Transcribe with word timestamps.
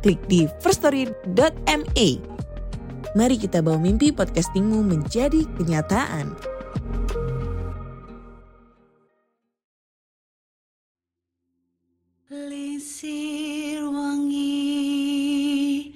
klik 0.00 0.18
di 0.26 0.48
firststory.me. 0.64 2.08
Mari 3.14 3.36
kita 3.36 3.60
bawa 3.60 3.78
mimpi 3.78 4.14
podcastingmu 4.14 4.86
menjadi 4.86 5.42
kenyataan. 5.58 6.30
Lisir 12.30 13.82
wangi 13.90 15.90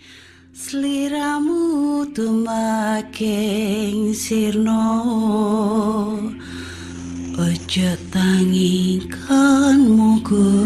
Seliramu 0.51 2.03
tumaking 2.11 4.11
sirno 4.11 4.83
Ojo 7.39 7.91
tangingkanmu 8.11 10.27
guling 10.27 10.64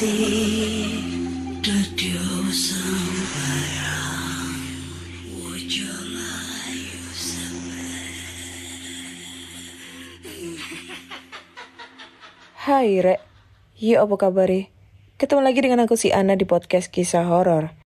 Hai 0.00 0.08
Rek, 13.04 13.20
yuk 13.76 14.00
apa 14.00 14.16
kabar 14.16 14.48
Ketemu 15.20 15.44
lagi 15.44 15.60
dengan 15.60 15.84
aku 15.84 16.00
si 16.00 16.08
Ana 16.16 16.32
di 16.32 16.48
podcast 16.48 16.88
kisah 16.88 17.28
horor. 17.28 17.79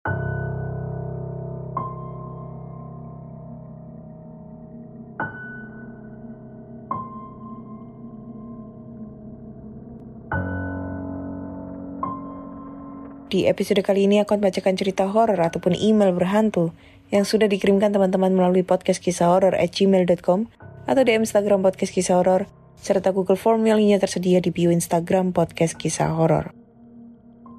Di 13.34 13.50
episode 13.50 13.82
kali 13.82 14.06
ini 14.06 14.22
aku 14.22 14.38
akan 14.38 14.46
bacakan 14.46 14.78
cerita 14.78 15.10
horor 15.10 15.42
ataupun 15.42 15.74
email 15.74 16.14
berhantu 16.14 16.70
yang 17.10 17.26
sudah 17.26 17.50
dikirimkan 17.50 17.90
teman-teman 17.90 18.30
melalui 18.30 18.62
podcast 18.62 19.02
kisah 19.02 19.26
horor 19.26 19.58
at 19.58 19.74
gmail.com 19.74 20.46
atau 20.86 21.02
di 21.02 21.10
Instagram 21.18 21.66
podcast 21.66 21.90
kisah 21.90 22.22
horor 22.22 22.46
serta 22.78 23.10
Google 23.10 23.34
Form 23.34 23.66
yang 23.66 23.82
lainnya 23.82 23.98
tersedia 23.98 24.38
di 24.38 24.54
bio 24.54 24.70
Instagram 24.70 25.34
podcast 25.34 25.74
kisah 25.74 26.14
horor. 26.14 26.54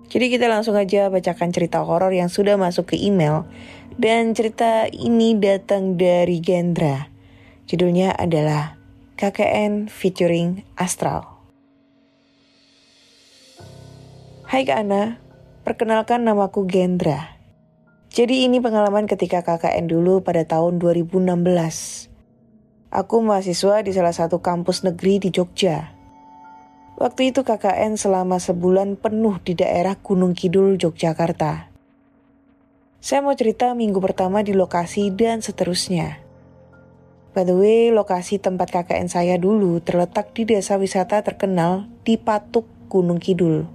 Jadi 0.08 0.32
kita 0.32 0.48
langsung 0.48 0.80
aja 0.80 1.12
bacakan 1.12 1.52
cerita 1.52 1.84
horor 1.84 2.16
yang 2.16 2.32
sudah 2.32 2.56
masuk 2.56 2.96
ke 2.96 2.96
email 2.96 3.44
dan 4.00 4.32
cerita 4.32 4.88
ini 4.88 5.36
datang 5.36 6.00
dari 6.00 6.40
Gendra. 6.40 7.12
Judulnya 7.68 8.16
adalah 8.16 8.80
KKN 9.20 9.92
featuring 9.92 10.64
Astral. 10.80 11.36
Hai 14.48 14.64
Kak 14.64 14.88
Ana, 14.88 15.25
perkenalkan 15.66 16.22
namaku 16.22 16.70
Gendra. 16.70 17.42
Jadi 18.14 18.46
ini 18.46 18.62
pengalaman 18.62 19.10
ketika 19.10 19.42
KKN 19.42 19.90
dulu 19.90 20.22
pada 20.22 20.46
tahun 20.46 20.78
2016. 20.78 21.26
Aku 22.94 23.26
mahasiswa 23.26 23.82
di 23.82 23.90
salah 23.90 24.14
satu 24.14 24.46
kampus 24.46 24.86
negeri 24.86 25.18
di 25.18 25.34
Jogja. 25.34 25.90
Waktu 27.02 27.34
itu 27.34 27.42
KKN 27.42 27.98
selama 27.98 28.38
sebulan 28.38 29.02
penuh 29.02 29.42
di 29.42 29.58
daerah 29.58 29.98
Gunung 29.98 30.38
Kidul, 30.38 30.78
Yogyakarta. 30.78 31.74
Saya 33.02 33.20
mau 33.26 33.34
cerita 33.34 33.74
minggu 33.74 33.98
pertama 33.98 34.46
di 34.46 34.54
lokasi 34.54 35.10
dan 35.12 35.42
seterusnya. 35.42 36.22
By 37.34 37.42
the 37.42 37.58
way, 37.58 37.90
lokasi 37.90 38.38
tempat 38.38 38.70
KKN 38.70 39.10
saya 39.10 39.36
dulu 39.42 39.82
terletak 39.82 40.32
di 40.32 40.46
desa 40.46 40.78
wisata 40.78 41.26
terkenal 41.26 41.90
di 42.08 42.16
Patuk, 42.22 42.70
Gunung 42.88 43.18
Kidul. 43.20 43.75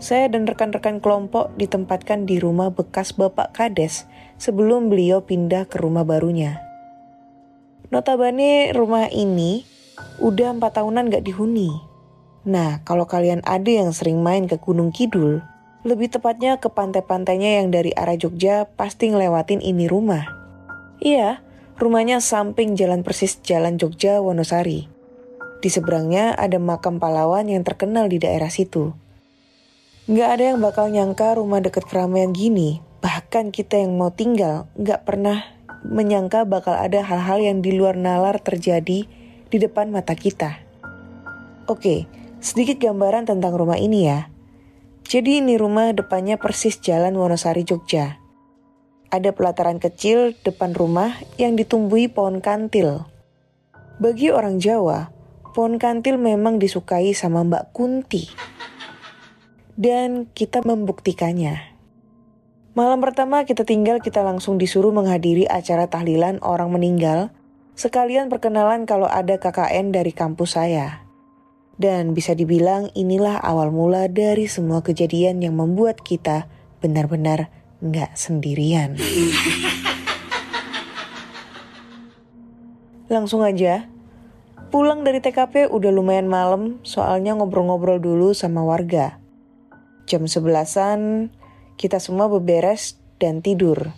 Saya 0.00 0.32
dan 0.32 0.48
rekan-rekan 0.48 1.04
kelompok 1.04 1.52
ditempatkan 1.60 2.24
di 2.24 2.40
rumah 2.40 2.72
bekas 2.72 3.12
Bapak 3.12 3.52
Kades 3.52 4.08
sebelum 4.40 4.88
beliau 4.88 5.20
pindah 5.20 5.68
ke 5.68 5.76
rumah 5.76 6.08
barunya. 6.08 6.56
Notabene 7.92 8.72
rumah 8.72 9.12
ini 9.12 9.68
udah 10.24 10.56
empat 10.56 10.80
tahunan 10.80 11.12
gak 11.12 11.28
dihuni. 11.28 11.68
Nah, 12.48 12.80
kalau 12.88 13.04
kalian 13.04 13.44
ada 13.44 13.68
yang 13.68 13.92
sering 13.92 14.24
main 14.24 14.48
ke 14.48 14.56
Gunung 14.56 14.88
Kidul, 14.88 15.44
lebih 15.84 16.08
tepatnya 16.08 16.56
ke 16.56 16.72
pantai-pantainya 16.72 17.60
yang 17.60 17.68
dari 17.68 17.92
arah 17.92 18.16
Jogja 18.16 18.64
pasti 18.64 19.12
ngelewatin 19.12 19.60
ini 19.60 19.84
rumah. 19.84 20.24
Iya, 21.04 21.44
rumahnya 21.76 22.24
samping 22.24 22.72
jalan 22.72 23.04
persis 23.04 23.36
jalan 23.44 23.76
Jogja 23.76 24.24
Wonosari. 24.24 24.88
Di 25.60 25.68
seberangnya 25.68 26.32
ada 26.40 26.56
makam 26.56 26.96
pahlawan 26.96 27.44
yang 27.52 27.60
terkenal 27.68 28.08
di 28.08 28.16
daerah 28.16 28.48
situ. 28.48 28.96
Nggak 30.10 30.26
ada 30.34 30.44
yang 30.50 30.58
bakal 30.58 30.90
nyangka 30.90 31.38
rumah 31.38 31.62
deket 31.62 31.86
keramaian 31.86 32.34
gini, 32.34 32.82
bahkan 32.98 33.54
kita 33.54 33.78
yang 33.78 33.94
mau 33.94 34.10
tinggal 34.10 34.66
nggak 34.74 35.06
pernah 35.06 35.46
menyangka 35.86 36.42
bakal 36.42 36.74
ada 36.74 36.98
hal-hal 37.06 37.38
yang 37.38 37.62
di 37.62 37.70
luar 37.78 37.94
nalar 37.94 38.42
terjadi 38.42 39.06
di 39.46 39.56
depan 39.62 39.94
mata 39.94 40.18
kita. 40.18 40.66
Oke, 41.70 42.10
sedikit 42.42 42.82
gambaran 42.82 43.30
tentang 43.30 43.54
rumah 43.54 43.78
ini 43.78 44.10
ya. 44.10 44.26
Jadi 45.06 45.46
ini 45.46 45.54
rumah 45.54 45.94
depannya 45.94 46.42
persis 46.42 46.82
jalan 46.82 47.14
Wonosari 47.14 47.62
Jogja. 47.62 48.18
Ada 49.14 49.30
pelataran 49.30 49.78
kecil 49.78 50.34
depan 50.42 50.74
rumah 50.74 51.22
yang 51.38 51.54
ditumbuhi 51.54 52.10
pohon 52.10 52.42
kantil. 52.42 53.06
Bagi 54.02 54.34
orang 54.34 54.58
Jawa, 54.58 55.14
pohon 55.54 55.78
kantil 55.78 56.18
memang 56.18 56.58
disukai 56.58 57.14
sama 57.14 57.46
Mbak 57.46 57.64
Kunti. 57.70 58.26
Dan 59.80 60.28
kita 60.36 60.60
membuktikannya. 60.60 61.56
Malam 62.76 63.00
pertama 63.00 63.48
kita 63.48 63.64
tinggal 63.64 64.04
kita 64.04 64.20
langsung 64.20 64.60
disuruh 64.60 64.92
menghadiri 64.92 65.48
acara 65.48 65.88
tahlilan 65.88 66.36
orang 66.44 66.68
meninggal, 66.68 67.32
sekalian 67.80 68.28
perkenalan 68.28 68.84
kalau 68.84 69.08
ada 69.08 69.40
KKN 69.40 69.88
dari 69.88 70.12
kampus 70.12 70.60
saya. 70.60 71.00
Dan 71.80 72.12
bisa 72.12 72.36
dibilang 72.36 72.92
inilah 72.92 73.40
awal 73.40 73.72
mula 73.72 74.04
dari 74.12 74.52
semua 74.52 74.84
kejadian 74.84 75.40
yang 75.40 75.56
membuat 75.56 76.04
kita 76.04 76.44
benar-benar 76.84 77.48
nggak 77.80 78.20
sendirian. 78.20 79.00
Langsung 83.08 83.40
aja, 83.40 83.88
pulang 84.68 85.08
dari 85.08 85.24
TKP 85.24 85.72
udah 85.72 85.88
lumayan 85.88 86.28
malam 86.28 86.84
soalnya 86.84 87.32
ngobrol-ngobrol 87.32 87.96
dulu 87.96 88.36
sama 88.36 88.60
warga. 88.60 89.19
Jam 90.10 90.26
sebelasan, 90.26 91.30
kita 91.78 92.02
semua 92.02 92.26
beberes 92.26 92.98
dan 93.22 93.46
tidur. 93.46 93.94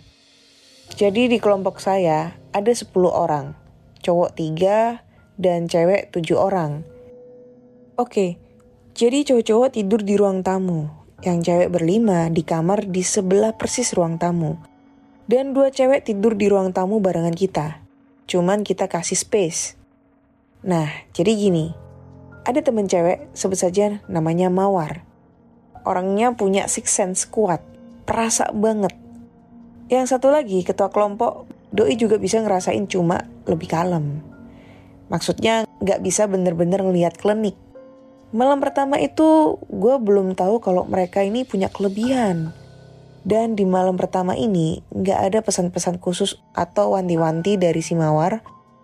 Jadi 0.93 1.25
di 1.25 1.41
kelompok 1.41 1.81
saya 1.81 2.37
ada 2.53 2.69
10 2.69 2.93
orang, 3.09 3.57
cowok 4.05 4.37
3 4.37 5.01
dan 5.41 5.65
cewek 5.65 6.13
7 6.13 6.37
orang. 6.37 6.85
Oke, 7.97 8.37
jadi 8.93 9.25
cowok-cowok 9.25 9.73
tidur 9.73 10.05
di 10.05 10.13
ruang 10.13 10.45
tamu, 10.45 10.85
yang 11.25 11.41
cewek 11.41 11.73
berlima 11.73 12.29
di 12.29 12.45
kamar 12.45 12.85
di 12.93 13.01
sebelah 13.01 13.57
persis 13.57 13.89
ruang 13.97 14.21
tamu. 14.21 14.61
Dan 15.25 15.57
dua 15.57 15.73
cewek 15.73 16.05
tidur 16.05 16.37
di 16.37 16.45
ruang 16.45 16.77
tamu 16.77 17.01
barengan 17.01 17.33
kita. 17.33 17.81
Cuman 18.29 18.61
kita 18.61 18.85
kasih 18.85 19.17
space. 19.17 19.73
Nah, 20.61 20.93
jadi 21.09 21.33
gini. 21.33 21.73
Ada 22.45 22.61
temen 22.61 22.85
cewek, 22.85 23.33
sebut 23.33 23.57
saja 23.57 24.03
namanya 24.05 24.53
Mawar. 24.53 25.12
Orangnya 25.83 26.31
punya 26.31 26.71
six 26.71 26.95
sense 26.95 27.27
kuat, 27.27 27.59
perasa 28.07 28.47
banget. 28.55 28.95
Yang 29.91 30.15
satu 30.15 30.31
lagi, 30.31 30.63
ketua 30.63 30.87
kelompok, 30.87 31.45
Doi 31.73 31.97
juga 31.97 32.21
bisa 32.21 32.39
ngerasain 32.39 32.85
cuma 32.87 33.25
lebih 33.49 33.67
kalem. 33.67 34.21
Maksudnya 35.09 35.65
nggak 35.81 35.99
bisa 36.05 36.29
bener-bener 36.29 36.79
ngeliat 36.79 37.17
klinik. 37.19 37.57
Malam 38.33 38.61
pertama 38.61 38.97
itu 38.97 39.61
gue 39.69 39.95
belum 40.01 40.33
tahu 40.33 40.61
kalau 40.61 40.85
mereka 40.85 41.21
ini 41.21 41.45
punya 41.45 41.69
kelebihan. 41.69 42.53
Dan 43.23 43.55
di 43.55 43.63
malam 43.63 43.95
pertama 43.95 44.35
ini 44.35 44.83
nggak 44.91 45.19
ada 45.31 45.39
pesan-pesan 45.39 46.01
khusus 46.01 46.37
atau 46.51 46.97
wanti-wanti 46.97 47.55
dari 47.55 47.79
si 47.79 47.95
Mawar 47.95 48.43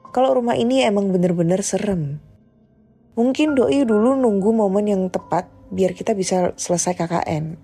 kalau 0.10 0.38
rumah 0.38 0.56
ini 0.56 0.82
emang 0.82 1.12
bener-bener 1.12 1.60
serem. 1.62 2.24
Mungkin 3.20 3.54
Doi 3.54 3.84
dulu 3.84 4.16
nunggu 4.16 4.50
momen 4.56 4.86
yang 4.88 5.04
tepat 5.12 5.50
biar 5.70 5.94
kita 5.94 6.18
bisa 6.18 6.54
selesai 6.58 6.98
KKN. 6.98 7.58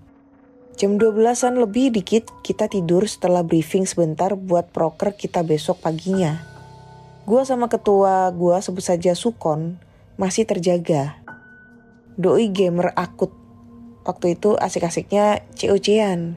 Jam 0.76 1.00
12-an 1.00 1.56
lebih 1.56 1.88
dikit 1.88 2.28
kita 2.44 2.68
tidur 2.68 3.08
setelah 3.08 3.40
briefing 3.40 3.88
sebentar 3.88 4.36
buat 4.36 4.68
proker 4.70 5.16
kita 5.16 5.40
besok 5.40 5.80
paginya. 5.80 6.44
Gua 7.24 7.48
sama 7.48 7.66
ketua 7.72 8.28
gua 8.30 8.60
sebut 8.60 8.84
saja 8.84 9.16
Sukon 9.16 9.80
masih 10.20 10.44
terjaga. 10.44 11.16
Doi 12.20 12.52
gamer 12.52 12.92
akut. 12.92 13.32
Waktu 14.04 14.36
itu 14.38 14.54
asik-asiknya 14.54 15.42
COC-an. 15.56 16.36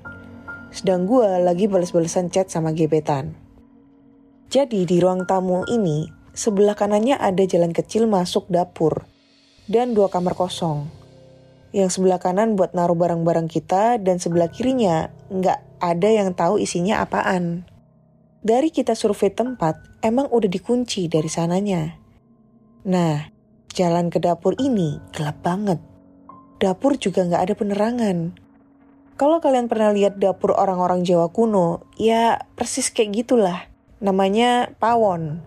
Sedang 0.71 1.03
gua 1.03 1.37
lagi 1.37 1.67
balas-balasan 1.67 2.31
chat 2.31 2.47
sama 2.47 2.71
gebetan. 2.71 3.35
Jadi 4.49 4.87
di 4.87 4.97
ruang 4.97 5.29
tamu 5.29 5.61
ini, 5.69 6.09
sebelah 6.33 6.73
kanannya 6.73 7.19
ada 7.19 7.43
jalan 7.45 7.69
kecil 7.69 8.09
masuk 8.09 8.49
dapur 8.49 9.05
dan 9.69 9.93
dua 9.93 10.09
kamar 10.09 10.33
kosong. 10.33 10.98
Yang 11.69 11.99
sebelah 11.99 12.17
kanan 12.17 12.57
buat 12.57 12.73
naruh 12.73 12.97
barang-barang 12.97 13.45
kita 13.45 14.01
dan 14.01 14.17
sebelah 14.17 14.49
kirinya 14.49 15.13
nggak 15.29 15.83
ada 15.83 16.09
yang 16.09 16.33
tahu 16.33 16.57
isinya 16.57 17.05
apaan. 17.05 17.65
Dari 18.39 18.71
kita 18.71 18.95
survei 18.95 19.29
tempat, 19.29 19.99
emang 19.99 20.31
udah 20.31 20.47
dikunci 20.47 21.11
dari 21.11 21.27
sananya. 21.27 21.99
Nah, 22.87 23.27
jalan 23.75 24.07
ke 24.07 24.17
dapur 24.23 24.55
ini 24.57 24.97
gelap 25.11 25.43
banget. 25.43 25.79
Dapur 26.59 26.95
juga 26.95 27.27
nggak 27.27 27.43
ada 27.43 27.53
penerangan. 27.55 28.17
Kalau 29.19 29.43
kalian 29.43 29.67
pernah 29.67 29.91
lihat 29.91 30.15
dapur 30.15 30.55
orang-orang 30.55 31.03
Jawa 31.03 31.27
kuno, 31.27 31.83
ya 31.99 32.39
persis 32.55 32.87
kayak 32.87 33.23
gitulah. 33.23 33.67
Namanya 33.99 34.71
pawon. 34.79 35.43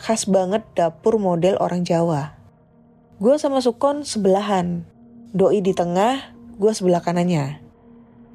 Khas 0.00 0.24
banget 0.24 0.64
dapur 0.72 1.20
model 1.20 1.60
orang 1.60 1.84
Jawa. 1.84 2.32
Gue 3.20 3.36
sama 3.36 3.60
Sukon 3.60 4.02
sebelahan. 4.08 4.88
Doi 5.32 5.64
di 5.64 5.72
tengah, 5.72 6.36
gue 6.60 6.72
sebelah 6.76 7.00
kanannya. 7.00 7.56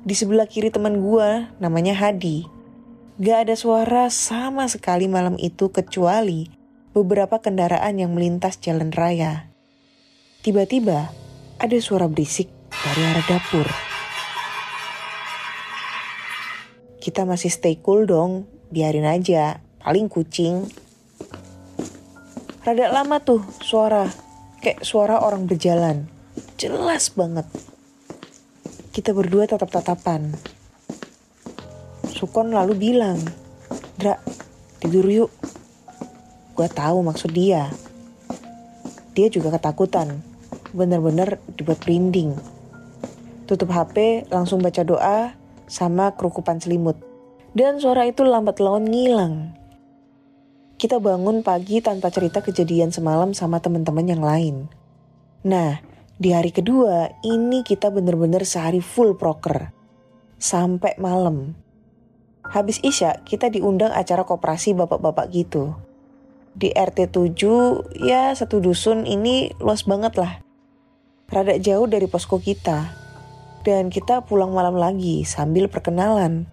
Di 0.01 0.17
sebelah 0.17 0.49
kiri 0.49 0.73
teman 0.73 0.97
gue, 0.97 1.45
namanya 1.61 1.93
Hadi. 1.93 2.49
Gak 3.21 3.45
ada 3.45 3.53
suara 3.53 4.09
sama 4.09 4.65
sekali 4.65 5.05
malam 5.05 5.37
itu 5.37 5.69
kecuali 5.69 6.49
beberapa 6.97 7.37
kendaraan 7.37 8.01
yang 8.01 8.17
melintas 8.17 8.57
jalan 8.57 8.89
raya. 8.89 9.45
Tiba-tiba, 10.41 11.13
ada 11.61 11.77
suara 11.77 12.09
berisik 12.09 12.49
dari 12.73 13.01
arah 13.05 13.25
dapur. 13.29 13.69
Kita 16.97 17.29
masih 17.29 17.53
stay 17.53 17.77
cool 17.77 18.09
dong, 18.09 18.49
biarin 18.73 19.05
aja, 19.05 19.61
paling 19.85 20.09
kucing. 20.09 20.65
Rada 22.65 22.89
lama 22.89 23.21
tuh 23.21 23.45
suara, 23.61 24.09
kayak 24.65 24.81
suara 24.81 25.21
orang 25.21 25.45
berjalan. 25.45 26.16
Jelas 26.57 27.13
banget. 27.13 27.45
Kita 28.89 29.13
berdua 29.13 29.45
tatap-tatapan. 29.45 30.33
Sukon 32.09 32.49
lalu 32.49 32.73
bilang, 32.73 33.21
Dra, 33.93 34.17
tidur 34.81 35.05
yuk. 35.05 35.29
Gue 36.57 36.65
tahu 36.65 37.05
maksud 37.05 37.29
dia. 37.29 37.69
Dia 39.13 39.29
juga 39.29 39.53
ketakutan. 39.53 40.17
Bener-bener 40.73 41.37
dibuat 41.53 41.85
merinding. 41.85 42.33
Tutup 43.45 43.69
HP, 43.69 44.25
langsung 44.33 44.57
baca 44.57 44.81
doa, 44.81 45.37
sama 45.69 46.17
kerukupan 46.17 46.57
selimut. 46.57 46.97
Dan 47.53 47.77
suara 47.77 48.09
itu 48.09 48.25
lambat 48.25 48.57
laun 48.57 48.89
ngilang. 48.89 49.53
Kita 50.81 50.97
bangun 50.97 51.45
pagi 51.45 51.85
tanpa 51.85 52.09
cerita 52.09 52.41
kejadian 52.41 52.89
semalam 52.89 53.37
sama 53.37 53.61
teman-teman 53.61 54.09
yang 54.09 54.25
lain. 54.25 54.65
Nah, 55.45 55.86
di 56.17 56.33
hari 56.33 56.49
kedua, 56.49 57.13
ini 57.21 57.61
kita 57.61 57.93
bener-bener 57.93 58.41
sehari 58.41 58.81
full 58.81 59.13
proker. 59.13 59.69
Sampai 60.41 60.97
malam. 60.97 61.53
Habis 62.41 62.81
Isya, 62.81 63.21
kita 63.21 63.53
diundang 63.53 63.93
acara 63.93 64.25
koperasi 64.25 64.73
bapak-bapak 64.73 65.29
gitu. 65.29 65.77
Di 66.57 66.73
RT 66.73 67.13
7, 67.13 68.01
ya 68.01 68.33
satu 68.33 68.57
dusun 68.57 69.05
ini 69.05 69.53
luas 69.61 69.85
banget 69.85 70.17
lah. 70.17 70.41
Rada 71.29 71.53
jauh 71.61 71.85
dari 71.85 72.09
posko 72.09 72.41
kita. 72.41 72.89
Dan 73.61 73.93
kita 73.93 74.25
pulang 74.25 74.57
malam 74.57 74.73
lagi 74.73 75.21
sambil 75.21 75.69
perkenalan. 75.69 76.49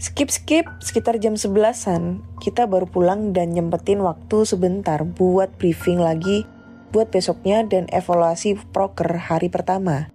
Skip-skip 0.00 0.64
sekitar 0.80 1.20
jam 1.20 1.36
11-an, 1.36 2.24
kita 2.40 2.64
baru 2.64 2.88
pulang 2.88 3.36
dan 3.36 3.52
nyempetin 3.52 4.00
waktu 4.00 4.48
sebentar 4.48 5.04
buat 5.04 5.52
briefing 5.60 6.00
lagi 6.00 6.48
buat 6.96 7.12
besoknya 7.12 7.60
dan 7.68 7.84
evaluasi 7.92 8.56
proker 8.72 9.20
hari 9.20 9.52
pertama. 9.52 10.08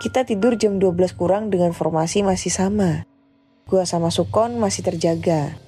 Kita 0.00 0.24
tidur 0.24 0.56
jam 0.56 0.80
12 0.80 1.12
kurang 1.12 1.52
dengan 1.52 1.76
formasi 1.76 2.24
masih 2.24 2.48
sama. 2.48 3.04
Gua 3.68 3.84
sama 3.84 4.08
Sukon 4.08 4.56
masih 4.56 4.80
terjaga. 4.80 5.60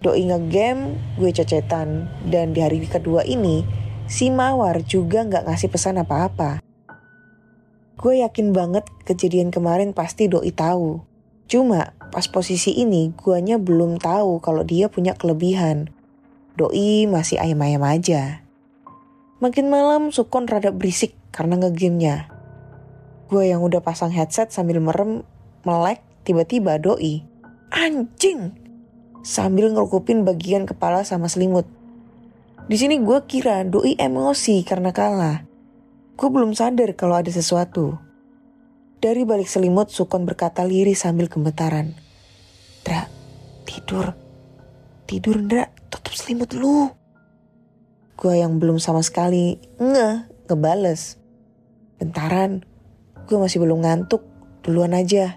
Doi 0.00 0.24
ngegame, 0.24 0.96
gue 1.20 1.28
cecetan. 1.28 2.08
Dan 2.24 2.56
di 2.56 2.64
hari 2.64 2.80
kedua 2.88 3.20
ini, 3.28 3.68
si 4.08 4.32
Mawar 4.32 4.80
juga 4.80 5.28
nggak 5.28 5.44
ngasih 5.44 5.68
pesan 5.68 6.00
apa-apa. 6.00 6.64
Gue 8.00 8.24
yakin 8.24 8.56
banget 8.56 8.88
kejadian 9.04 9.52
kemarin 9.52 9.92
pasti 9.92 10.24
Doi 10.24 10.56
tahu. 10.56 11.04
Cuma 11.48 11.92
pas 12.08 12.24
posisi 12.32 12.80
ini 12.80 13.12
guanya 13.12 13.60
belum 13.60 14.00
tahu 14.00 14.40
kalau 14.40 14.64
dia 14.64 14.88
punya 14.88 15.12
kelebihan. 15.12 15.92
Doi 16.56 17.04
masih 17.04 17.40
ayam-ayam 17.40 17.84
aja. 17.84 18.43
Makin 19.44 19.68
malam 19.68 20.08
Sukon 20.08 20.48
rada 20.48 20.72
berisik 20.72 21.12
karena 21.28 21.60
ngegamenya. 21.60 22.32
Gue 23.28 23.52
yang 23.52 23.60
udah 23.60 23.84
pasang 23.84 24.08
headset 24.08 24.48
sambil 24.48 24.80
merem, 24.80 25.20
melek, 25.68 26.00
tiba-tiba 26.24 26.80
doi. 26.80 27.20
Anjing! 27.68 28.56
Sambil 29.20 29.68
ngerukupin 29.68 30.24
bagian 30.24 30.64
kepala 30.64 31.04
sama 31.04 31.28
selimut. 31.28 31.68
Di 32.72 32.80
sini 32.80 32.96
gue 33.04 33.20
kira 33.28 33.60
doi 33.68 33.92
emosi 34.00 34.64
karena 34.64 34.96
kalah. 34.96 35.44
Gue 36.16 36.28
belum 36.32 36.56
sadar 36.56 36.96
kalau 36.96 37.20
ada 37.20 37.28
sesuatu. 37.28 38.00
Dari 38.96 39.28
balik 39.28 39.52
selimut, 39.52 39.92
Sukon 39.92 40.24
berkata 40.24 40.64
lirih 40.64 40.96
sambil 40.96 41.28
gemetaran. 41.28 41.92
Dra, 42.80 43.12
tidur. 43.68 44.08
Tidur, 45.04 45.36
Dra. 45.44 45.68
Tutup 45.92 46.16
selimut 46.16 46.56
lu. 46.56 47.03
Gue 48.14 48.40
yang 48.40 48.62
belum 48.62 48.78
sama 48.78 49.02
sekali 49.02 49.58
nge 49.78 50.30
ngebales. 50.46 51.18
Bentaran, 51.98 52.62
gue 53.26 53.36
masih 53.38 53.62
belum 53.62 53.82
ngantuk. 53.82 54.22
Duluan 54.64 54.96
aja. 54.96 55.36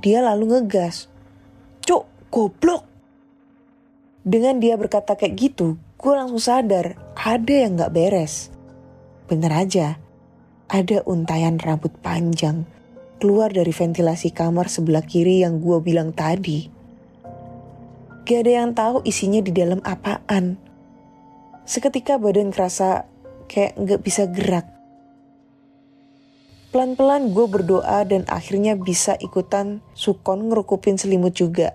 Dia 0.00 0.24
lalu 0.24 0.56
ngegas. 0.56 1.08
Cuk, 1.84 2.08
goblok. 2.32 2.88
Dengan 4.26 4.58
dia 4.58 4.74
berkata 4.74 5.14
kayak 5.14 5.36
gitu, 5.38 5.78
gue 6.00 6.12
langsung 6.16 6.42
sadar 6.42 6.98
ada 7.14 7.54
yang 7.54 7.78
gak 7.78 7.94
beres. 7.94 8.50
Bener 9.30 9.52
aja, 9.54 10.00
ada 10.66 10.98
untayan 11.06 11.62
rambut 11.62 11.94
panjang 12.02 12.66
keluar 13.16 13.48
dari 13.48 13.72
ventilasi 13.72 14.32
kamar 14.32 14.68
sebelah 14.68 15.04
kiri 15.04 15.40
yang 15.40 15.60
gue 15.60 15.80
bilang 15.80 16.12
tadi. 16.12 16.68
Gak 18.26 18.40
ada 18.44 18.52
yang 18.52 18.70
tahu 18.76 19.06
isinya 19.06 19.40
di 19.40 19.54
dalam 19.54 19.80
apaan. 19.86 20.58
Seketika 21.66 22.16
badan 22.16 22.54
kerasa 22.54 23.04
kayak 23.50 23.74
gak 23.76 24.00
bisa 24.06 24.30
gerak. 24.30 24.66
Pelan-pelan 26.70 27.34
gue 27.34 27.46
berdoa 27.50 28.06
dan 28.06 28.22
akhirnya 28.30 28.78
bisa 28.78 29.18
ikutan 29.18 29.82
sukon 29.92 30.48
ngerukupin 30.48 30.94
selimut 30.94 31.34
juga 31.34 31.74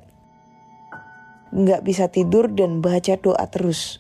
nggak 1.52 1.84
bisa 1.84 2.08
tidur 2.08 2.48
dan 2.48 2.80
baca 2.80 3.20
doa 3.20 3.44
terus. 3.52 4.00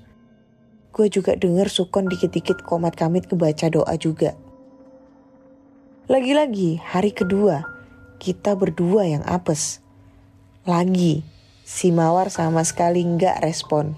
Gue 0.91 1.07
juga 1.07 1.35
denger 1.35 1.71
Sukon 1.71 2.07
dikit-dikit 2.07 2.63
komat 2.63 2.95
kamit 2.95 3.27
kebaca 3.27 3.67
doa 3.71 3.95
juga. 3.95 4.35
Lagi-lagi 6.11 6.83
hari 6.83 7.15
kedua, 7.15 7.63
kita 8.19 8.55
berdua 8.59 9.07
yang 9.07 9.23
apes. 9.23 9.79
Lagi, 10.67 11.23
si 11.63 11.95
Mawar 11.95 12.27
sama 12.27 12.67
sekali 12.67 13.07
nggak 13.07 13.39
respon. 13.39 13.95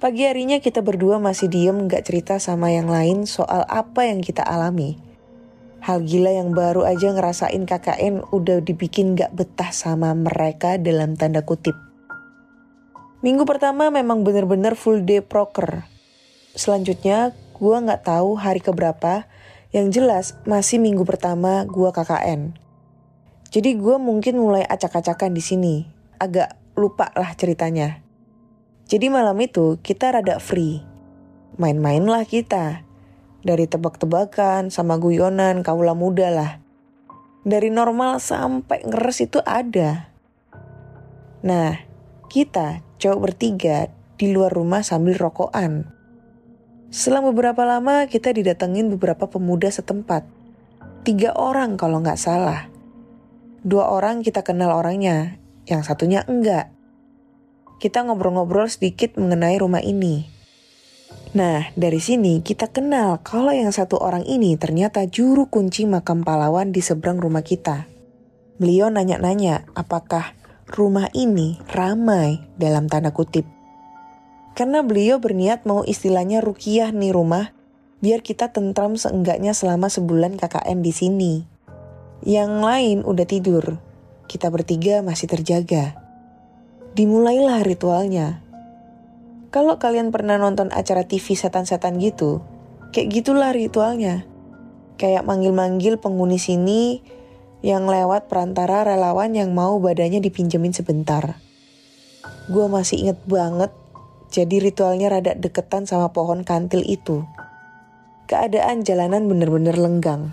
Pagi 0.00 0.24
harinya 0.24 0.56
kita 0.64 0.80
berdua 0.80 1.20
masih 1.20 1.52
diem 1.52 1.76
nggak 1.84 2.08
cerita 2.08 2.40
sama 2.40 2.72
yang 2.72 2.88
lain 2.88 3.28
soal 3.28 3.68
apa 3.68 4.08
yang 4.08 4.24
kita 4.24 4.40
alami. 4.40 4.96
Hal 5.84 6.08
gila 6.08 6.32
yang 6.32 6.56
baru 6.56 6.88
aja 6.88 7.12
ngerasain 7.12 7.68
KKN 7.68 8.32
udah 8.32 8.64
dibikin 8.64 9.12
gak 9.12 9.36
betah 9.36 9.68
sama 9.76 10.16
mereka 10.16 10.80
dalam 10.80 11.20
tanda 11.20 11.44
kutip. 11.44 11.76
Minggu 13.20 13.44
pertama 13.44 13.92
memang 13.92 14.24
bener-bener 14.24 14.72
full 14.72 15.04
day 15.04 15.20
proker. 15.20 15.84
Selanjutnya 16.56 17.36
gue 17.60 17.76
nggak 17.76 18.08
tahu 18.08 18.40
hari 18.40 18.64
keberapa. 18.64 19.28
Yang 19.68 19.86
jelas 20.00 20.26
masih 20.48 20.80
minggu 20.80 21.04
pertama 21.04 21.68
gue 21.68 21.92
KKN. 21.92 22.56
Jadi 23.52 23.76
gue 23.76 23.96
mungkin 24.00 24.40
mulai 24.40 24.64
acak-acakan 24.64 25.36
di 25.36 25.44
sini. 25.44 25.74
Agak 26.16 26.56
lupa 26.72 27.12
lah 27.12 27.36
ceritanya. 27.36 28.09
Jadi 28.90 29.06
malam 29.06 29.38
itu 29.38 29.78
kita 29.78 30.10
rada 30.10 30.42
free. 30.42 30.82
Main-main 31.62 32.02
lah 32.02 32.26
kita. 32.26 32.82
Dari 33.46 33.70
tebak-tebakan 33.70 34.74
sama 34.74 34.98
guyonan 34.98 35.62
kaula 35.62 35.94
muda 35.94 36.26
lah. 36.34 36.52
Dari 37.46 37.70
normal 37.70 38.18
sampai 38.18 38.82
ngeres 38.82 39.22
itu 39.22 39.38
ada. 39.46 40.10
Nah, 41.46 41.78
kita 42.26 42.82
cowok 42.98 43.30
bertiga 43.30 43.94
di 44.18 44.34
luar 44.34 44.50
rumah 44.50 44.82
sambil 44.82 45.14
rokokan. 45.14 45.86
Selang 46.90 47.30
beberapa 47.30 47.62
lama 47.62 48.10
kita 48.10 48.34
didatengin 48.34 48.90
beberapa 48.90 49.30
pemuda 49.30 49.70
setempat. 49.70 50.26
Tiga 51.06 51.30
orang 51.38 51.78
kalau 51.78 52.02
nggak 52.02 52.18
salah. 52.18 52.66
Dua 53.62 53.86
orang 53.86 54.26
kita 54.26 54.42
kenal 54.42 54.74
orangnya, 54.74 55.38
yang 55.70 55.86
satunya 55.86 56.26
enggak. 56.26 56.79
Kita 57.80 58.04
ngobrol-ngobrol 58.04 58.68
sedikit 58.68 59.16
mengenai 59.16 59.56
rumah 59.56 59.80
ini. 59.80 60.28
Nah, 61.32 61.70
dari 61.78 61.96
sini 61.96 62.44
kita 62.44 62.68
kenal 62.68 63.24
kalau 63.24 63.56
yang 63.56 63.72
satu 63.72 63.96
orang 63.96 64.26
ini 64.28 64.58
ternyata 64.60 65.08
juru 65.08 65.48
kunci 65.48 65.88
makam 65.88 66.20
pahlawan 66.20 66.76
di 66.76 66.84
seberang 66.84 67.16
rumah 67.22 67.40
kita. 67.40 67.88
Beliau 68.60 68.92
nanya-nanya 68.92 69.64
apakah 69.72 70.36
rumah 70.68 71.08
ini 71.16 71.56
ramai 71.72 72.44
dalam 72.60 72.90
tanda 72.90 73.16
kutip. 73.16 73.46
Karena 74.52 74.82
beliau 74.82 75.22
berniat 75.22 75.64
mau 75.64 75.86
istilahnya 75.86 76.42
rukiah 76.44 76.92
nih 76.92 77.14
rumah, 77.14 77.54
biar 78.04 78.20
kita 78.20 78.52
tentram 78.52 78.98
seenggaknya 78.98 79.56
selama 79.56 79.88
sebulan 79.88 80.36
KKN 80.36 80.84
di 80.84 80.92
sini. 80.92 81.34
Yang 82.26 82.52
lain 82.60 82.98
udah 83.08 83.24
tidur, 83.24 83.64
kita 84.28 84.52
bertiga 84.52 85.00
masih 85.00 85.30
terjaga. 85.30 85.99
Dimulailah 86.90 87.62
ritualnya. 87.62 88.42
Kalau 89.54 89.78
kalian 89.78 90.10
pernah 90.10 90.38
nonton 90.38 90.74
acara 90.74 91.06
TV 91.06 91.38
setan-setan 91.38 91.98
gitu, 92.02 92.42
kayak 92.90 93.10
gitulah 93.10 93.54
ritualnya. 93.54 94.26
Kayak 94.98 95.22
manggil-manggil 95.26 96.02
penghuni 96.02 96.38
sini 96.42 96.98
yang 97.62 97.86
lewat 97.86 98.26
perantara 98.26 98.82
relawan 98.82 99.32
yang 99.36 99.54
mau 99.54 99.78
badannya 99.78 100.18
dipinjemin 100.18 100.74
sebentar. 100.74 101.38
Gue 102.50 102.66
masih 102.66 103.06
inget 103.06 103.20
banget 103.26 103.70
jadi 104.30 104.62
ritualnya 104.62 105.10
rada 105.10 105.34
deketan 105.34 105.90
sama 105.90 106.14
pohon 106.14 106.46
kantil 106.46 106.86
itu. 106.86 107.26
Keadaan 108.30 108.86
jalanan 108.86 109.26
bener-bener 109.26 109.74
lenggang. 109.74 110.30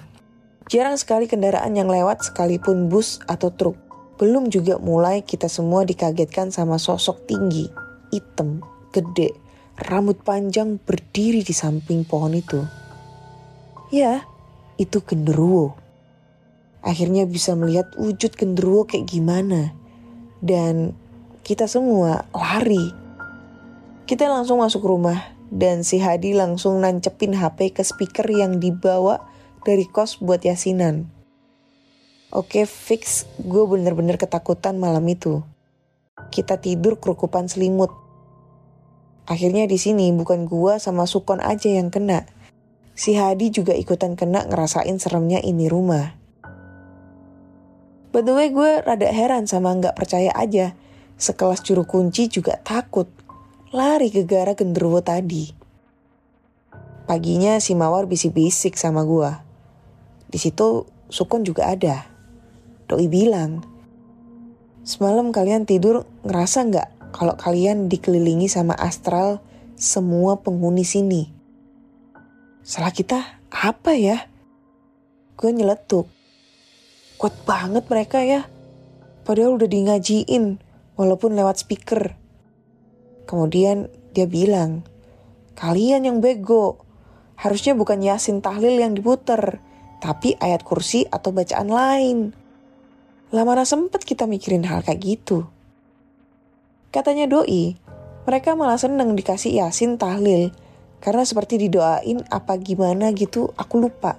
Jarang 0.70 1.02
sekali 1.02 1.26
kendaraan 1.26 1.74
yang 1.74 1.90
lewat 1.90 2.30
sekalipun 2.30 2.94
bus 2.94 3.18
atau 3.26 3.50
truk. 3.50 3.87
Belum 4.18 4.50
juga 4.50 4.82
mulai 4.82 5.22
kita 5.22 5.46
semua 5.46 5.86
dikagetkan 5.86 6.50
sama 6.50 6.82
sosok 6.82 7.30
tinggi, 7.30 7.70
hitam, 8.10 8.66
gede, 8.90 9.38
rambut 9.78 10.18
panjang 10.26 10.82
berdiri 10.82 11.46
di 11.46 11.54
samping 11.54 12.02
pohon 12.02 12.34
itu. 12.34 12.66
Ya, 13.94 14.26
itu 14.82 15.00
genderuwo. 15.06 15.78
Akhirnya 16.82 17.30
bisa 17.30 17.54
melihat 17.54 17.94
wujud 17.98 18.34
genderuwo 18.34 18.90
kayak 18.90 19.06
gimana. 19.06 19.78
Dan 20.42 20.98
kita 21.46 21.66
semua 21.70 22.26
lari 22.34 23.08
kita 24.08 24.32
langsung 24.32 24.64
masuk 24.64 24.88
rumah 24.88 25.36
dan 25.52 25.84
si 25.84 26.00
Hadi 26.00 26.32
langsung 26.32 26.80
nancepin 26.80 27.36
HP 27.36 27.76
ke 27.76 27.84
speaker 27.84 28.24
yang 28.32 28.64
dibawa 28.64 29.20
dari 29.68 29.84
kos 29.84 30.24
buat 30.24 30.48
yasinan. 30.48 31.12
Oke 32.28 32.68
fix, 32.68 33.24
gue 33.40 33.64
bener-bener 33.64 34.20
ketakutan 34.20 34.76
malam 34.76 35.08
itu. 35.08 35.48
Kita 36.28 36.60
tidur 36.60 37.00
kerukupan 37.00 37.48
selimut. 37.48 37.88
Akhirnya 39.24 39.64
di 39.64 39.80
sini 39.80 40.12
bukan 40.12 40.44
gue 40.44 40.76
sama 40.76 41.08
Sukon 41.08 41.40
aja 41.40 41.72
yang 41.72 41.88
kena. 41.88 42.28
Si 43.00 43.16
Hadi 43.16 43.48
juga 43.48 43.72
ikutan 43.72 44.20
kena 44.20 44.44
ngerasain 44.44 45.00
seremnya 45.00 45.40
ini 45.40 45.72
rumah. 45.72 46.20
By 48.12 48.28
the 48.28 48.36
way 48.36 48.52
gue 48.52 48.84
rada 48.84 49.08
heran 49.08 49.48
sama 49.48 49.72
nggak 49.80 49.96
percaya 49.96 50.36
aja. 50.36 50.76
Sekelas 51.16 51.64
juru 51.64 51.88
kunci 51.88 52.28
juga 52.28 52.60
takut 52.60 53.08
lari 53.72 54.12
ke 54.12 54.28
gara 54.28 54.52
genderuwo 54.52 55.00
tadi. 55.00 55.52
Paginya 57.08 57.56
si 57.64 57.72
Mawar 57.72 58.04
bisik-bisik 58.04 58.76
sama 58.76 59.08
gua. 59.08 59.48
Di 60.28 60.36
situ 60.36 60.84
Sukun 61.08 61.48
juga 61.48 61.72
ada. 61.72 62.17
Doi 62.88 63.12
bilang, 63.12 63.68
semalam 64.88 65.36
kalian 65.36 65.68
tidur 65.68 66.08
ngerasa 66.24 66.72
nggak 66.72 66.90
kalau 67.12 67.36
kalian 67.36 67.92
dikelilingi 67.92 68.48
sama 68.48 68.80
astral 68.80 69.44
semua 69.76 70.40
penghuni 70.40 70.88
sini? 70.88 71.28
Salah 72.64 72.96
kita 72.96 73.44
apa 73.52 73.92
ya? 73.92 74.32
Gue 75.36 75.52
nyeletuk. 75.52 76.08
Kuat 77.20 77.36
banget 77.44 77.92
mereka 77.92 78.24
ya. 78.24 78.48
Padahal 79.28 79.60
udah 79.60 79.68
di 79.68 79.84
ngajiin, 79.84 80.56
walaupun 80.96 81.36
lewat 81.36 81.60
speaker. 81.60 82.16
Kemudian 83.28 83.92
dia 84.16 84.32
bilang, 84.32 84.88
kalian 85.60 86.08
yang 86.08 86.24
bego. 86.24 86.88
Harusnya 87.36 87.76
bukan 87.76 88.00
Yasin 88.00 88.40
tahlil 88.40 88.80
yang 88.80 88.96
diputer, 88.96 89.60
tapi 90.00 90.40
ayat 90.40 90.64
kursi 90.64 91.04
atau 91.12 91.36
bacaan 91.36 91.68
lain. 91.68 92.18
Lah 93.36 93.44
mana 93.44 93.68
sempet 93.68 94.08
kita 94.08 94.24
mikirin 94.24 94.64
hal 94.64 94.88
kayak 94.88 95.04
gitu. 95.04 95.48
Katanya 96.96 97.28
doi, 97.28 97.76
mereka 98.24 98.56
malah 98.56 98.80
seneng 98.80 99.16
dikasih 99.20 99.60
Yasin 99.60 100.00
tahlil, 100.00 100.56
karena 101.04 101.28
seperti 101.28 101.60
didoain 101.60 102.24
apa 102.32 102.56
gimana 102.56 103.12
gitu 103.12 103.52
aku 103.60 103.84
lupa. 103.84 104.16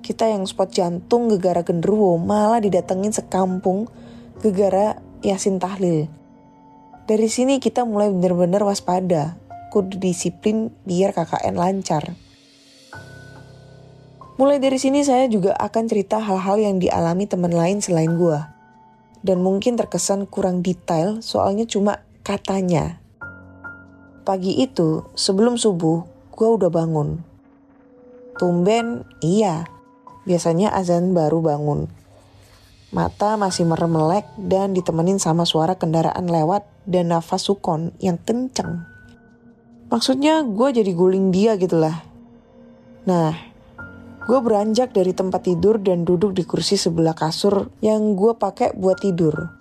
Kita 0.00 0.28
yang 0.28 0.48
spot 0.48 0.72
jantung 0.72 1.28
gegara 1.28 1.60
genderuwo 1.66 2.16
malah 2.16 2.62
didatengin 2.62 3.12
sekampung 3.12 3.90
gegara 4.40 4.96
Yasin 5.20 5.60
tahlil. 5.60 6.08
Dari 7.06 7.28
sini 7.30 7.62
kita 7.62 7.86
mulai 7.86 8.10
benar-benar 8.10 8.64
waspada, 8.66 9.38
kudu 9.70 10.00
disiplin 10.00 10.72
biar 10.82 11.14
KKN 11.14 11.54
lancar. 11.54 12.25
Mulai 14.36 14.60
dari 14.60 14.76
sini 14.76 15.00
saya 15.00 15.32
juga 15.32 15.56
akan 15.56 15.84
cerita 15.88 16.20
hal-hal 16.20 16.60
yang 16.60 16.76
dialami 16.76 17.24
teman 17.24 17.56
lain 17.56 17.80
selain 17.80 18.20
gue. 18.20 18.36
Dan 19.24 19.40
mungkin 19.40 19.80
terkesan 19.80 20.28
kurang 20.28 20.60
detail 20.60 21.24
soalnya 21.24 21.64
cuma 21.64 22.04
katanya. 22.20 23.00
Pagi 24.28 24.60
itu, 24.60 25.08
sebelum 25.16 25.56
subuh, 25.56 26.04
gue 26.36 26.48
udah 26.52 26.68
bangun. 26.68 27.24
Tumben, 28.36 29.08
iya. 29.24 29.64
Biasanya 30.28 30.68
azan 30.76 31.16
baru 31.16 31.40
bangun. 31.40 31.88
Mata 32.92 33.40
masih 33.40 33.64
merem 33.64 33.88
melek 33.88 34.28
dan 34.36 34.76
ditemenin 34.76 35.16
sama 35.16 35.48
suara 35.48 35.80
kendaraan 35.80 36.28
lewat 36.28 36.68
dan 36.84 37.08
nafas 37.08 37.48
sukon 37.48 37.96
yang 38.04 38.20
kenceng. 38.20 38.84
Maksudnya 39.88 40.44
gue 40.44 40.68
jadi 40.76 40.92
guling 40.92 41.32
dia 41.32 41.56
gitu 41.56 41.80
lah. 41.80 42.04
Nah, 43.06 43.55
gue 44.26 44.38
beranjak 44.42 44.90
dari 44.90 45.14
tempat 45.14 45.46
tidur 45.46 45.78
dan 45.78 46.02
duduk 46.02 46.34
di 46.34 46.42
kursi 46.42 46.74
sebelah 46.74 47.14
kasur 47.14 47.70
yang 47.78 48.18
gue 48.18 48.34
pakai 48.34 48.74
buat 48.74 48.98
tidur. 48.98 49.54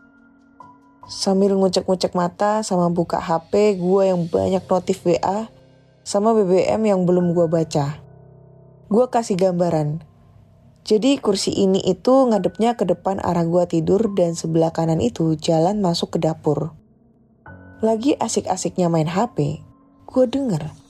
Sambil 1.05 1.53
ngucek-ngucek 1.53 2.17
mata 2.17 2.65
sama 2.65 2.89
buka 2.89 3.21
HP 3.21 3.77
gue 3.77 4.03
yang 4.09 4.25
banyak 4.25 4.65
notif 4.65 5.05
WA 5.05 5.45
sama 6.01 6.33
BBM 6.33 6.81
yang 6.81 7.05
belum 7.05 7.37
gue 7.37 7.45
baca. 7.45 8.01
Gue 8.89 9.05
kasih 9.13 9.37
gambaran. 9.37 10.01
Jadi 10.85 11.17
kursi 11.21 11.53
ini 11.53 11.81
itu 11.85 12.25
ngadepnya 12.25 12.73
ke 12.73 12.89
depan 12.89 13.21
arah 13.21 13.45
gue 13.45 13.69
tidur 13.69 14.13
dan 14.17 14.33
sebelah 14.33 14.73
kanan 14.73 14.97
itu 14.97 15.37
jalan 15.37 15.77
masuk 15.77 16.17
ke 16.17 16.25
dapur. 16.25 16.73
Lagi 17.85 18.17
asik-asiknya 18.17 18.89
main 18.89 19.09
HP, 19.09 19.61
gue 20.09 20.25
denger 20.25 20.85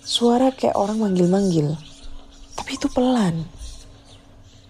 suara 0.00 0.50
kayak 0.50 0.74
orang 0.74 0.98
manggil-manggil. 0.98 1.89
Tapi 2.60 2.76
itu 2.76 2.92
pelan. 2.92 3.48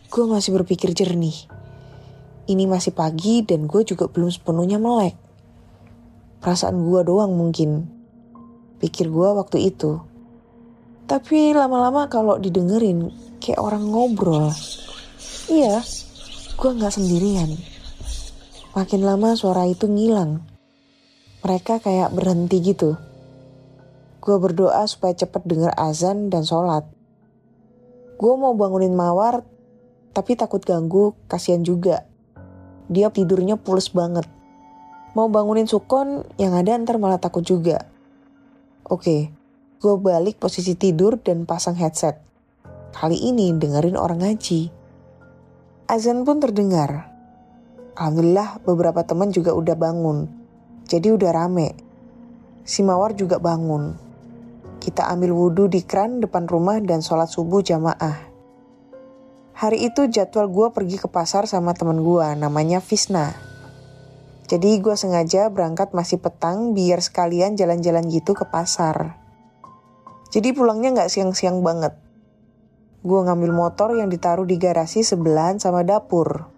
Gue 0.07 0.25
masih 0.31 0.55
berpikir 0.55 0.95
jernih. 0.95 1.35
Ini 2.47 2.71
masih 2.71 2.95
pagi 2.95 3.43
dan 3.43 3.67
gue 3.67 3.83
juga 3.83 4.07
belum 4.07 4.31
sepenuhnya 4.31 4.79
melek. 4.79 5.19
Perasaan 6.39 6.87
gue 6.87 7.03
doang 7.03 7.35
mungkin. 7.35 7.91
Pikir 8.79 9.11
gue 9.11 9.29
waktu 9.35 9.75
itu. 9.75 9.99
Tapi 11.11 11.51
lama-lama 11.51 12.07
kalau 12.07 12.39
didengerin 12.39 13.11
kayak 13.43 13.59
orang 13.59 13.83
ngobrol. 13.91 14.55
Iya, 15.51 15.83
gue 16.55 16.71
gak 16.79 16.95
sendirian. 16.95 17.59
Makin 18.79 19.03
lama 19.03 19.35
suara 19.35 19.67
itu 19.67 19.91
ngilang 19.91 20.47
mereka 21.41 21.81
kayak 21.81 22.13
berhenti 22.13 22.61
gitu. 22.61 23.01
Gue 24.21 24.37
berdoa 24.37 24.85
supaya 24.85 25.17
cepet 25.17 25.43
denger 25.49 25.73
azan 25.73 26.29
dan 26.29 26.45
sholat. 26.45 27.00
Gue 28.21 28.37
mau 28.37 28.53
bangunin 28.53 28.93
Mawar, 28.93 29.49
tapi 30.13 30.37
takut 30.37 30.61
ganggu, 30.61 31.17
kasihan 31.25 31.65
juga. 31.65 32.05
Dia 32.93 33.09
tidurnya 33.09 33.57
pules 33.57 33.89
banget. 33.97 34.29
Mau 35.17 35.33
bangunin 35.33 35.65
Sukon, 35.65 36.29
yang 36.37 36.53
ada 36.53 36.77
ntar 36.77 37.01
malah 37.01 37.17
takut 37.17 37.41
juga. 37.41 37.89
Oke, 38.85 39.33
gue 39.81 39.95
balik 39.97 40.37
posisi 40.37 40.77
tidur 40.77 41.17
dan 41.17 41.49
pasang 41.49 41.81
headset. 41.81 42.21
Kali 42.93 43.17
ini 43.17 43.57
dengerin 43.57 43.97
orang 43.97 44.21
ngaji. 44.21 44.69
Azan 45.89 46.21
pun 46.29 46.45
terdengar. 46.45 47.09
Alhamdulillah 47.97 48.61
beberapa 48.69 49.01
teman 49.01 49.33
juga 49.33 49.57
udah 49.57 49.81
bangun. 49.81 50.29
Jadi 50.85 51.09
udah 51.09 51.33
rame. 51.33 51.73
Si 52.69 52.85
Mawar 52.85 53.17
juga 53.17 53.41
bangun. 53.41 54.10
Kita 54.81 55.13
ambil 55.13 55.37
wudhu 55.37 55.69
di 55.69 55.85
kran 55.85 56.25
depan 56.25 56.49
rumah 56.49 56.81
dan 56.81 57.05
sholat 57.05 57.29
subuh 57.29 57.61
jamaah. 57.61 58.17
Hari 59.61 59.93
itu 59.93 60.09
jadwal 60.09 60.49
gue 60.49 60.73
pergi 60.73 60.97
ke 60.97 61.05
pasar 61.05 61.45
sama 61.45 61.77
temen 61.77 62.01
gue 62.01 62.25
namanya 62.41 62.81
Visna. 62.81 63.37
Jadi 64.49 64.81
gue 64.81 64.97
sengaja 64.97 65.53
berangkat 65.53 65.93
masih 65.93 66.17
petang 66.17 66.73
biar 66.73 67.05
sekalian 67.05 67.61
jalan-jalan 67.61 68.09
gitu 68.09 68.33
ke 68.33 68.49
pasar. 68.49 69.21
Jadi 70.33 70.57
pulangnya 70.57 71.05
gak 71.05 71.13
siang-siang 71.13 71.61
banget. 71.61 71.93
Gue 73.05 73.21
ngambil 73.21 73.53
motor 73.53 73.93
yang 73.93 74.09
ditaruh 74.09 74.49
di 74.49 74.57
garasi 74.57 75.05
sebelahan 75.05 75.61
sama 75.61 75.85
dapur. 75.85 76.49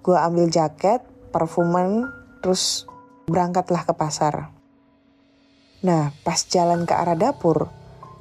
Gue 0.00 0.16
ambil 0.16 0.48
jaket, 0.48 1.04
parfuman, 1.28 2.08
terus 2.40 2.88
berangkatlah 3.28 3.84
ke 3.84 3.92
pasar. 3.92 4.55
Nah, 5.86 6.10
pas 6.26 6.42
jalan 6.50 6.82
ke 6.82 6.98
arah 6.98 7.14
dapur, 7.14 7.70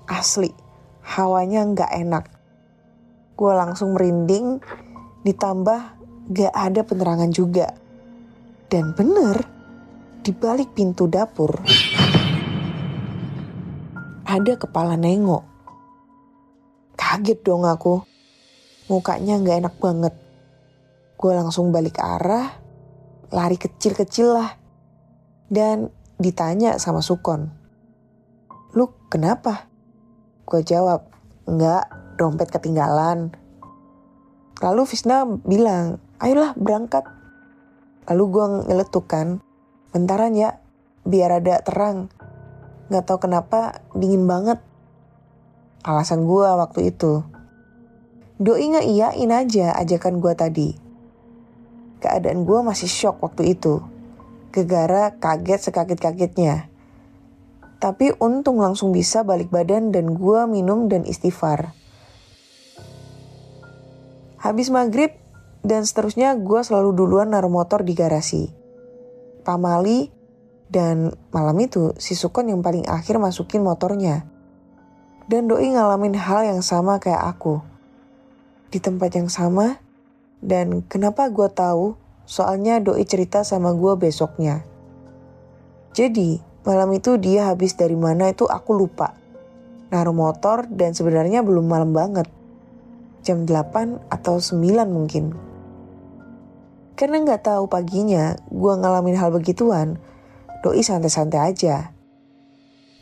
asli, 0.06 0.54
hawanya 1.02 1.66
nggak 1.66 1.92
enak. 1.98 2.30
Gue 3.34 3.58
langsung 3.58 3.98
merinding, 3.98 4.62
ditambah 5.26 5.82
gak 6.30 6.54
ada 6.54 6.86
penerangan 6.86 7.34
juga. 7.34 7.74
Dan 8.70 8.94
bener, 8.94 9.42
di 10.22 10.30
balik 10.30 10.78
pintu 10.78 11.10
dapur, 11.10 11.58
ada 14.30 14.54
kepala 14.62 14.94
nengok. 14.94 15.42
Kaget 16.94 17.42
dong 17.42 17.66
aku, 17.66 18.06
mukanya 18.94 19.42
nggak 19.42 19.58
enak 19.66 19.76
banget. 19.82 20.14
Gue 21.18 21.34
langsung 21.34 21.74
balik 21.74 21.98
arah, 21.98 22.62
lari 23.34 23.58
kecil-kecil 23.58 24.38
lah. 24.38 24.54
Dan 25.50 26.05
ditanya 26.16 26.80
sama 26.80 27.04
Sukon. 27.04 27.52
Lu 28.72 28.92
kenapa? 29.12 29.68
Gue 30.48 30.64
jawab, 30.64 31.12
enggak, 31.48 31.92
dompet 32.16 32.48
ketinggalan. 32.52 33.36
Lalu 34.64 34.82
Visna 34.88 35.28
bilang, 35.44 36.00
ayolah 36.24 36.56
berangkat. 36.56 37.04
Lalu 38.08 38.24
gue 38.32 38.46
ngeletuk 38.72 39.06
kan, 39.12 39.44
bentaran 39.92 40.38
ya, 40.38 40.64
biar 41.04 41.44
ada 41.44 41.60
terang. 41.60 42.08
Gak 42.88 43.10
tau 43.10 43.20
kenapa, 43.20 43.84
dingin 43.92 44.24
banget. 44.30 44.62
Alasan 45.84 46.24
gue 46.24 46.48
waktu 46.48 46.96
itu. 46.96 47.26
Doi 48.40 48.68
ngeiyain 48.72 49.32
aja 49.32 49.76
ajakan 49.80 50.24
gue 50.24 50.34
tadi. 50.36 50.70
Keadaan 52.00 52.46
gue 52.46 52.60
masih 52.62 52.88
shock 52.88 53.24
waktu 53.24 53.58
itu 53.58 53.95
gegara 54.56 55.20
kaget 55.20 55.68
sekaget-kagetnya. 55.68 56.72
Tapi 57.84 58.16
untung 58.24 58.64
langsung 58.64 58.96
bisa 58.96 59.28
balik 59.28 59.52
badan 59.52 59.92
dan 59.92 60.16
gue 60.16 60.40
minum 60.48 60.88
dan 60.88 61.04
istighfar. 61.04 61.76
Habis 64.40 64.72
maghrib 64.72 65.12
dan 65.66 65.84
seterusnya 65.84 66.40
gue 66.40 66.62
selalu 66.64 66.96
duluan 66.96 67.36
naruh 67.36 67.52
motor 67.52 67.84
di 67.84 67.92
garasi. 67.92 68.48
Pamali 69.44 70.08
dan 70.72 71.12
malam 71.36 71.58
itu 71.60 71.92
si 72.00 72.16
Sukon 72.16 72.48
yang 72.48 72.64
paling 72.64 72.88
akhir 72.88 73.20
masukin 73.20 73.62
motornya. 73.62 74.24
Dan 75.26 75.50
Doi 75.50 75.74
ngalamin 75.74 76.16
hal 76.16 76.46
yang 76.46 76.62
sama 76.62 77.02
kayak 77.02 77.26
aku. 77.26 77.60
Di 78.70 78.78
tempat 78.78 79.18
yang 79.18 79.28
sama 79.28 79.82
dan 80.46 80.86
kenapa 80.86 81.26
gue 81.34 81.50
tahu 81.50 81.98
Soalnya 82.26 82.82
doi 82.82 83.06
cerita 83.06 83.46
sama 83.46 83.74
gue 83.78 83.94
besoknya. 83.98 84.66
Jadi, 85.94 86.42
malam 86.66 86.92
itu 86.98 87.16
dia 87.22 87.54
habis 87.54 87.78
dari 87.78 87.94
mana 87.94 88.34
itu 88.34 88.50
aku 88.50 88.74
lupa. 88.74 89.14
Naruh 89.94 90.18
motor 90.18 90.66
dan 90.68 90.98
sebenarnya 90.98 91.46
belum 91.46 91.70
malam 91.70 91.94
banget. 91.94 92.28
Jam 93.22 93.46
8 93.46 94.10
atau 94.10 94.42
9 94.42 94.90
mungkin. 94.90 95.38
Karena 96.98 97.22
nggak 97.22 97.46
tahu 97.46 97.68
paginya 97.68 98.40
gue 98.50 98.74
ngalamin 98.74 99.20
hal 99.20 99.30
begituan, 99.30 100.00
doi 100.64 100.82
santai-santai 100.82 101.42
aja. 101.54 101.92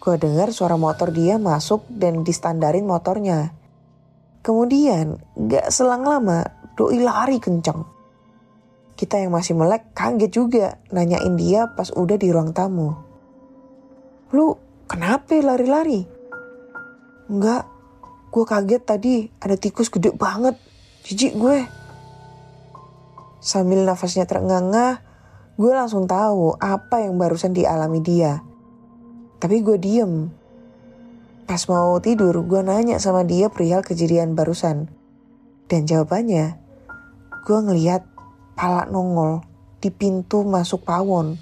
Gue 0.03 0.19
dengar 0.19 0.51
suara 0.51 0.75
motor 0.75 1.15
dia 1.15 1.39
masuk 1.39 1.87
dan 1.87 2.27
distandarin 2.27 2.83
motornya. 2.83 3.55
Kemudian, 4.43 5.15
gak 5.39 5.71
selang 5.71 6.03
lama, 6.03 6.43
doi 6.75 6.99
lari 6.99 7.39
kencang. 7.39 7.92
Kita 8.93 9.17
yang 9.17 9.33
masih 9.33 9.57
melek 9.57 9.89
kaget 9.97 10.31
juga 10.31 10.67
nanyain 10.93 11.33
dia 11.33 11.65
pas 11.73 11.89
udah 11.89 12.17
di 12.17 12.29
ruang 12.29 12.53
tamu. 12.53 12.93
Lu 14.33 14.57
kenapa 14.85 15.33
lari-lari? 15.37 16.05
Enggak, 17.29 17.65
gue 18.29 18.45
kaget 18.45 18.81
tadi 18.85 19.15
ada 19.41 19.57
tikus 19.57 19.89
gede 19.89 20.13
banget. 20.13 20.57
Jijik 21.05 21.33
gue. 21.37 21.65
Sambil 23.43 23.83
nafasnya 23.83 24.29
terengah-engah, 24.29 25.03
gue 25.57 25.71
langsung 25.73 26.07
tahu 26.07 26.55
apa 26.61 27.03
yang 27.03 27.17
barusan 27.19 27.51
dialami 27.51 27.99
dia. 27.99 28.45
Tapi 29.41 29.59
gue 29.59 29.75
diem. 29.75 30.31
Pas 31.43 31.59
mau 31.67 31.99
tidur, 31.99 32.39
gue 32.47 32.61
nanya 32.63 33.03
sama 33.03 33.27
dia 33.27 33.51
perihal 33.51 33.83
kejadian 33.83 34.37
barusan. 34.37 34.87
Dan 35.67 35.83
jawabannya, 35.83 36.55
gue 37.43 37.59
ngeliat 37.59 38.12
pala 38.53 38.85
nongol 38.89 39.43
di 39.83 39.91
pintu 39.91 40.47
masuk 40.47 40.87
pawon. 40.87 41.35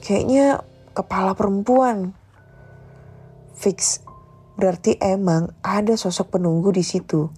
Kayaknya 0.00 0.64
kepala 0.94 1.36
perempuan. 1.36 2.16
Fix, 3.54 4.00
berarti 4.56 4.96
emang 4.98 5.52
ada 5.60 5.94
sosok 5.94 6.38
penunggu 6.38 6.72
di 6.72 6.82
situ. 6.86 7.28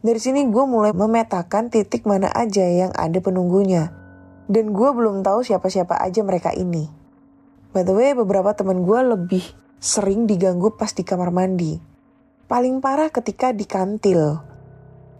Dari 0.00 0.16
sini 0.16 0.48
gue 0.48 0.64
mulai 0.64 0.96
memetakan 0.96 1.68
titik 1.68 2.08
mana 2.08 2.32
aja 2.32 2.64
yang 2.64 2.92
ada 2.96 3.20
penunggunya. 3.20 3.92
Dan 4.50 4.72
gue 4.72 4.90
belum 4.90 5.20
tahu 5.20 5.44
siapa-siapa 5.44 6.00
aja 6.00 6.24
mereka 6.24 6.50
ini. 6.56 6.88
By 7.70 7.86
the 7.86 7.94
way, 7.94 8.16
beberapa 8.16 8.50
teman 8.56 8.82
gue 8.82 8.98
lebih 8.98 9.44
sering 9.78 10.26
diganggu 10.26 10.74
pas 10.74 10.90
di 10.90 11.06
kamar 11.06 11.30
mandi. 11.30 11.78
Paling 12.50 12.82
parah 12.82 13.12
ketika 13.14 13.54
di 13.54 13.62
kantil. 13.62 14.42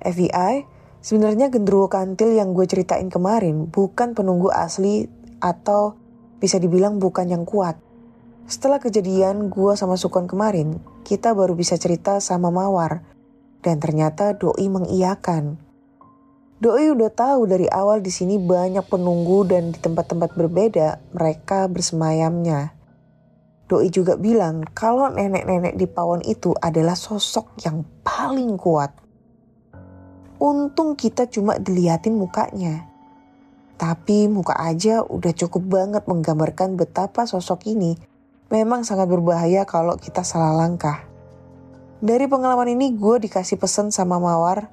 FBI 0.01 0.80
Sebenarnya 1.01 1.49
gendruwo 1.49 1.89
kantil 1.89 2.37
yang 2.37 2.53
gue 2.53 2.69
ceritain 2.69 3.09
kemarin 3.09 3.73
bukan 3.73 4.13
penunggu 4.13 4.53
asli 4.53 5.09
atau 5.41 5.97
bisa 6.37 6.61
dibilang 6.61 7.01
bukan 7.01 7.25
yang 7.29 7.45
kuat. 7.49 7.81
Setelah 8.45 8.77
kejadian 8.83 9.49
gue 9.49 9.73
sama 9.79 9.97
Sukon 9.97 10.29
kemarin, 10.29 10.77
kita 11.05 11.33
baru 11.33 11.57
bisa 11.57 11.81
cerita 11.81 12.21
sama 12.21 12.53
Mawar. 12.53 13.01
Dan 13.61 13.77
ternyata 13.81 14.37
Doi 14.37 14.69
mengiyakan. 14.73 15.61
Doi 16.61 16.93
udah 16.93 17.09
tahu 17.09 17.49
dari 17.49 17.69
awal 17.73 18.05
di 18.05 18.13
sini 18.13 18.37
banyak 18.37 18.85
penunggu 18.85 19.49
dan 19.49 19.73
di 19.73 19.81
tempat-tempat 19.81 20.37
berbeda 20.37 21.01
mereka 21.17 21.65
bersemayamnya. 21.69 22.77
Doi 23.65 23.89
juga 23.89 24.21
bilang 24.21 24.67
kalau 24.77 25.09
nenek-nenek 25.09 25.79
di 25.79 25.89
pawon 25.89 26.21
itu 26.27 26.53
adalah 26.61 26.99
sosok 26.99 27.57
yang 27.65 27.87
paling 28.05 28.61
kuat. 28.61 28.93
Untung 30.41 30.97
kita 30.97 31.29
cuma 31.29 31.61
diliatin 31.61 32.17
mukanya. 32.17 32.89
Tapi 33.77 34.25
muka 34.25 34.57
aja 34.57 35.05
udah 35.05 35.37
cukup 35.37 35.69
banget 35.69 36.09
menggambarkan 36.09 36.81
betapa 36.81 37.29
sosok 37.29 37.69
ini 37.69 38.01
memang 38.49 38.81
sangat 38.81 39.13
berbahaya 39.13 39.69
kalau 39.69 40.01
kita 40.01 40.25
salah 40.25 40.57
langkah. 40.57 41.05
Dari 42.01 42.25
pengalaman 42.25 42.73
ini 42.73 42.97
gue 42.97 43.21
dikasih 43.21 43.61
pesan 43.61 43.93
sama 43.93 44.17
Mawar, 44.17 44.73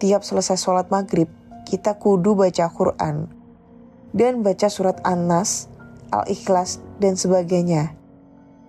tiap 0.00 0.24
selesai 0.24 0.56
sholat 0.56 0.88
maghrib, 0.88 1.28
kita 1.68 2.00
kudu 2.00 2.32
baca 2.32 2.72
Quran. 2.72 3.28
Dan 4.16 4.40
baca 4.40 4.72
surat 4.72 5.04
An-Nas, 5.04 5.68
Al-Ikhlas, 6.16 6.80
dan 6.96 7.20
sebagainya. 7.20 7.92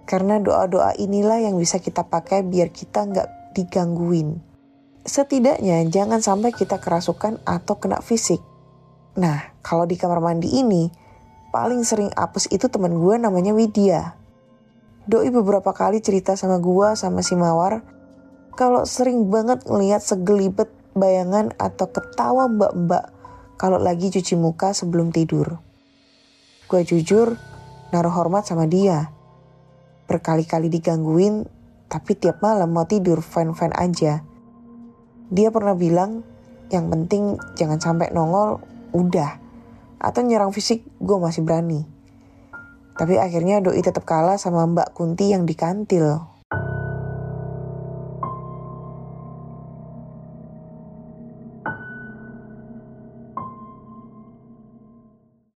Karena 0.04 0.44
doa-doa 0.44 1.00
inilah 1.00 1.48
yang 1.48 1.56
bisa 1.56 1.80
kita 1.80 2.04
pakai 2.04 2.44
biar 2.44 2.76
kita 2.76 3.08
nggak 3.08 3.56
digangguin 3.56 4.55
setidaknya 5.06 5.86
jangan 5.88 6.20
sampai 6.20 6.52
kita 6.52 6.82
kerasukan 6.82 7.40
atau 7.46 7.78
kena 7.78 8.02
fisik. 8.02 8.42
Nah, 9.16 9.56
kalau 9.62 9.86
di 9.86 9.96
kamar 9.96 10.20
mandi 10.20 10.50
ini, 10.60 10.92
paling 11.54 11.86
sering 11.88 12.12
apes 12.18 12.52
itu 12.52 12.68
teman 12.68 12.98
gue 13.00 13.16
namanya 13.16 13.56
Widya. 13.56 14.18
Doi 15.06 15.30
beberapa 15.30 15.70
kali 15.72 16.02
cerita 16.02 16.34
sama 16.34 16.58
gua 16.58 16.98
sama 16.98 17.22
si 17.22 17.38
Mawar 17.38 17.86
kalau 18.58 18.90
sering 18.90 19.30
banget 19.30 19.62
ngelihat 19.70 20.02
segelibet 20.02 20.74
bayangan 20.98 21.54
atau 21.62 21.94
ketawa 21.94 22.50
mbak-mbak 22.50 23.14
kalau 23.62 23.78
lagi 23.78 24.10
cuci 24.10 24.34
muka 24.34 24.74
sebelum 24.74 25.14
tidur. 25.14 25.62
Gue 26.66 26.82
jujur 26.82 27.38
naruh 27.94 28.12
hormat 28.18 28.50
sama 28.50 28.66
dia. 28.66 29.14
Berkali-kali 30.10 30.74
digangguin, 30.74 31.46
tapi 31.86 32.18
tiap 32.18 32.42
malam 32.42 32.74
mau 32.74 32.90
tidur 32.90 33.22
fine-fine 33.22 33.76
aja. 33.78 34.26
Dia 35.34 35.50
pernah 35.50 35.74
bilang, 35.74 36.22
yang 36.70 36.90
penting 36.90 37.38
jangan 37.58 37.82
sampai 37.82 38.14
nongol, 38.14 38.62
udah. 38.94 39.42
Atau 39.98 40.22
nyerang 40.26 40.54
fisik, 40.54 40.86
gue 41.02 41.18
masih 41.18 41.42
berani. 41.42 41.86
Tapi 42.96 43.20
akhirnya 43.20 43.60
Doi 43.60 43.84
tetap 43.84 44.08
kalah 44.08 44.40
sama 44.40 44.64
Mbak 44.64 44.96
Kunti 44.96 45.34
yang 45.34 45.44
di 45.44 45.58
kantil. 45.58 46.35